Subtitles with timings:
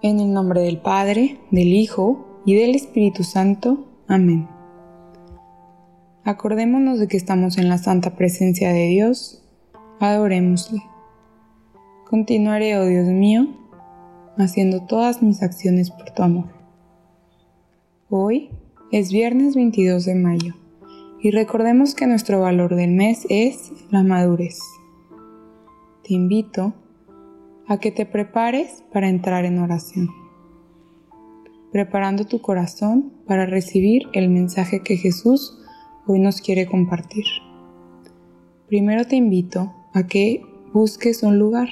[0.00, 3.88] En el nombre del Padre, del Hijo y del Espíritu Santo.
[4.06, 4.48] Amén.
[6.22, 9.42] Acordémonos de que estamos en la santa presencia de Dios.
[9.98, 10.82] Adorémosle.
[12.08, 13.48] Continuaré, oh Dios mío,
[14.36, 16.46] haciendo todas mis acciones por tu amor.
[18.08, 18.50] Hoy
[18.92, 20.54] es viernes 22 de mayo
[21.20, 24.60] y recordemos que nuestro valor del mes es la madurez.
[26.04, 26.87] Te invito a
[27.76, 30.08] que te prepares para entrar en oración,
[31.70, 35.58] preparando tu corazón para recibir el mensaje que Jesús
[36.06, 37.24] hoy nos quiere compartir.
[38.68, 41.68] Primero te invito a que busques un lugar.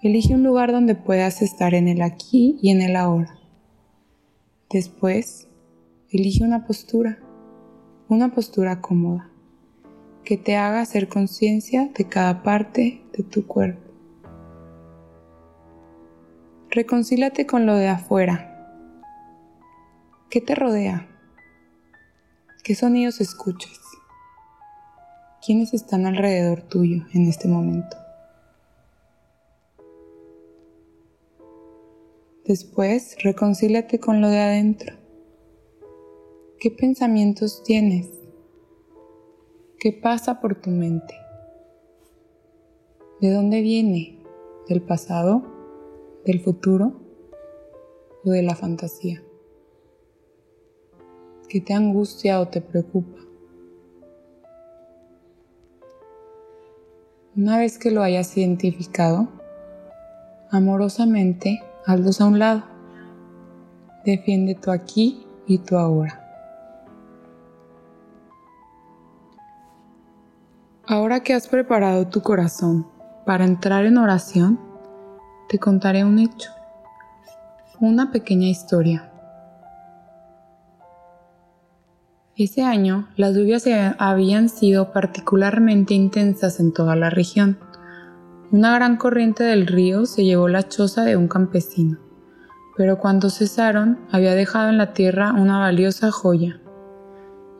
[0.00, 3.38] Elige un lugar donde puedas estar en el aquí y en el ahora.
[4.70, 5.48] Después,
[6.10, 7.18] elige una postura,
[8.08, 9.30] una postura cómoda,
[10.24, 13.91] que te haga hacer conciencia de cada parte de tu cuerpo.
[16.74, 18.48] Reconcílate con lo de afuera.
[20.30, 21.06] ¿Qué te rodea?
[22.64, 23.78] ¿Qué sonidos escuchas?
[25.44, 27.94] ¿Quiénes están alrededor tuyo en este momento?
[32.46, 34.96] Después, reconcílate con lo de adentro.
[36.58, 38.08] ¿Qué pensamientos tienes?
[39.78, 41.14] ¿Qué pasa por tu mente?
[43.20, 44.24] ¿De dónde viene?
[44.70, 45.51] ¿Del pasado?
[46.24, 46.92] Del futuro
[48.24, 49.22] o de la fantasía?
[51.48, 53.18] ¿Qué te angustia o te preocupa?
[57.36, 59.28] Una vez que lo hayas identificado,
[60.50, 62.64] amorosamente hazlos a un lado.
[64.04, 66.18] Defiende tu aquí y tu ahora.
[70.86, 72.86] Ahora que has preparado tu corazón
[73.24, 74.71] para entrar en oración,
[75.52, 76.50] te contaré un hecho,
[77.78, 79.10] una pequeña historia.
[82.38, 83.64] Ese año las lluvias
[83.98, 87.58] habían sido particularmente intensas en toda la región.
[88.50, 91.98] Una gran corriente del río se llevó la choza de un campesino,
[92.78, 96.62] pero cuando cesaron había dejado en la tierra una valiosa joya.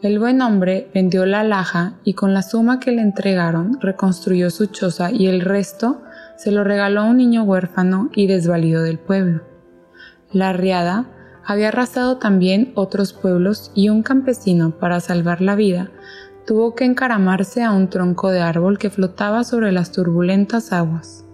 [0.00, 4.64] El buen hombre vendió la laja y con la suma que le entregaron reconstruyó su
[4.64, 6.00] choza y el resto
[6.36, 9.42] se lo regaló a un niño huérfano y desvalido del pueblo.
[10.32, 11.06] La riada
[11.44, 15.90] había arrasado también otros pueblos y un campesino, para salvar la vida,
[16.46, 21.24] tuvo que encaramarse a un tronco de árbol que flotaba sobre las turbulentas aguas.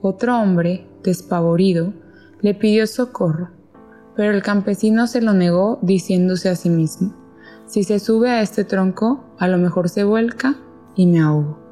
[0.00, 1.92] Otro hombre, despavorido,
[2.40, 3.50] le pidió socorro,
[4.14, 7.14] pero el campesino se lo negó diciéndose a sí mismo,
[7.66, 10.56] si se sube a este tronco, a lo mejor se vuelca
[10.96, 11.67] y me ahogo.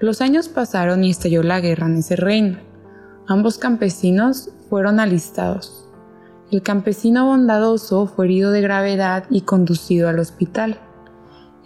[0.00, 2.58] Los años pasaron y estalló la guerra en ese reino.
[3.28, 5.86] Ambos campesinos fueron alistados.
[6.50, 10.80] El campesino bondadoso fue herido de gravedad y conducido al hospital.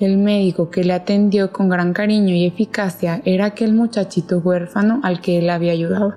[0.01, 5.21] El médico que le atendió con gran cariño y eficacia era aquel muchachito huérfano al
[5.21, 6.17] que él había ayudado.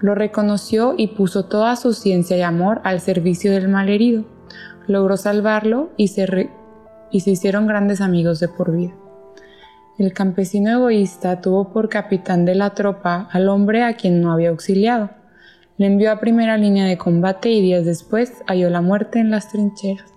[0.00, 4.26] Lo reconoció y puso toda su ciencia y amor al servicio del malherido.
[4.86, 6.50] Logró salvarlo y se,
[7.10, 8.92] y se hicieron grandes amigos de por vida.
[9.98, 14.50] El campesino egoísta tuvo por capitán de la tropa al hombre a quien no había
[14.50, 15.08] auxiliado.
[15.78, 19.50] Le envió a primera línea de combate y días después halló la muerte en las
[19.50, 20.12] trincheras.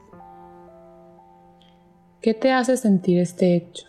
[2.21, 3.87] ¿Qué te hace sentir este hecho?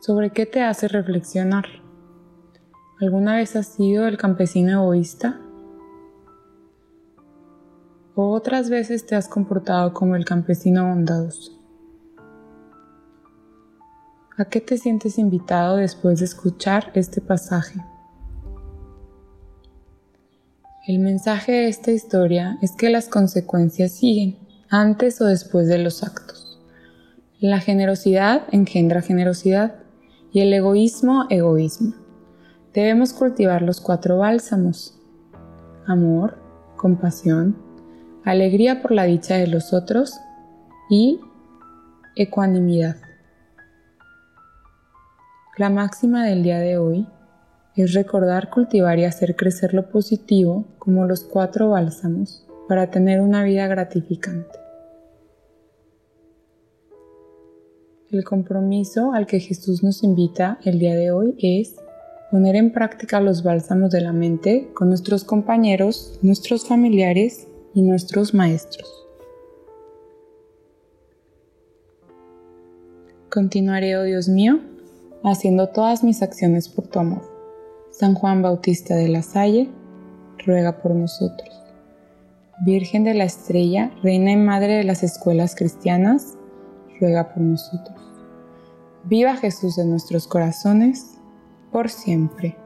[0.00, 1.66] ¿Sobre qué te hace reflexionar?
[2.98, 5.38] ¿Alguna vez has sido el campesino egoísta?
[8.14, 11.52] O otras veces te has comportado como el campesino bondadoso.
[14.36, 17.80] ¿A qué te sientes invitado después de escuchar este pasaje?
[20.86, 26.02] El mensaje de esta historia es que las consecuencias siguen antes o después de los
[26.02, 26.60] actos.
[27.40, 29.76] La generosidad engendra generosidad
[30.32, 31.94] y el egoísmo egoísmo.
[32.72, 34.98] Debemos cultivar los cuatro bálsamos.
[35.86, 36.38] Amor,
[36.76, 37.56] compasión,
[38.24, 40.20] alegría por la dicha de los otros
[40.88, 41.20] y
[42.14, 42.96] ecuanimidad.
[45.58, 47.06] La máxima del día de hoy
[47.74, 53.42] es recordar, cultivar y hacer crecer lo positivo como los cuatro bálsamos para tener una
[53.44, 54.58] vida gratificante.
[58.10, 61.76] El compromiso al que Jesús nos invita el día de hoy es
[62.30, 68.34] poner en práctica los bálsamos de la mente con nuestros compañeros, nuestros familiares y nuestros
[68.34, 68.88] maestros.
[73.30, 74.60] Continuaré, oh Dios mío,
[75.24, 77.22] haciendo todas mis acciones por tu amor.
[77.90, 79.70] San Juan Bautista de la Salle,
[80.44, 81.48] ruega por nosotros.
[82.64, 86.36] Virgen de la Estrella, Reina y Madre de las Escuelas Cristianas,
[87.00, 87.98] ruega por nosotros.
[89.04, 91.18] Viva Jesús en nuestros corazones,
[91.72, 92.56] por siempre.